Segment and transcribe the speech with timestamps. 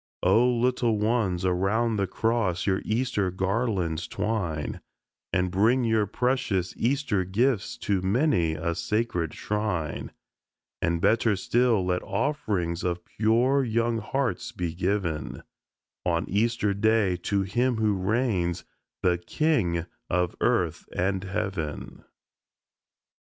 [0.23, 4.81] O little ones, around the cross your Easter garlands twine,
[5.31, 10.11] And bring your precious Easter gifts to many a sacred shrine,
[10.81, 15.43] And, better still, let offerings of pure young hearts be given
[16.03, 18.65] On Easter Day to Him who reigns
[19.03, 22.03] the King of earth and heaven.